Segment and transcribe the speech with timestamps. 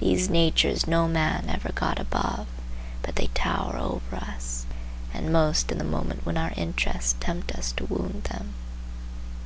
[0.00, 2.46] These natures no man ever got above,
[3.00, 4.66] but they tower over us,
[5.14, 8.52] and most in the moment when our interests tempt us to wound them.